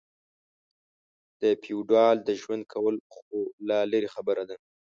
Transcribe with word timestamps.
د 1.41 1.43
فېوډال 1.61 2.15
د 2.27 2.29
ژوند 2.41 2.63
کول 2.73 2.95
خو 3.15 3.37
لا 3.69 3.79
لرې 3.91 4.09
خبره 4.15 4.43
ده. 4.49 4.55